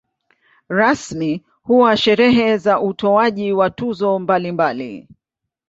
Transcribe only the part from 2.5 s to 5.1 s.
za utoaji wa tuzo mbalimbali.